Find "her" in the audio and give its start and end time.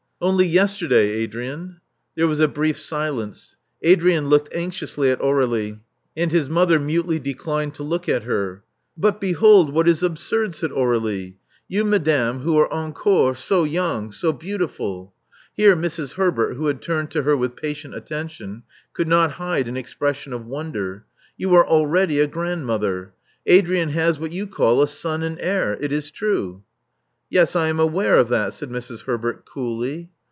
8.25-8.63, 17.23-17.35